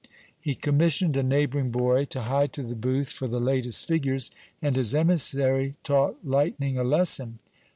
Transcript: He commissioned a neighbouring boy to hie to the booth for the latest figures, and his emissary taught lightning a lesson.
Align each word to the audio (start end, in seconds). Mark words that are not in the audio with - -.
He 0.39 0.55
commissioned 0.55 1.15
a 1.15 1.21
neighbouring 1.21 1.69
boy 1.69 2.05
to 2.05 2.21
hie 2.23 2.47
to 2.47 2.63
the 2.63 2.73
booth 2.73 3.09
for 3.09 3.27
the 3.27 3.39
latest 3.39 3.87
figures, 3.87 4.31
and 4.59 4.75
his 4.75 4.95
emissary 4.95 5.75
taught 5.83 6.17
lightning 6.23 6.75
a 6.79 6.83
lesson. 6.83 7.37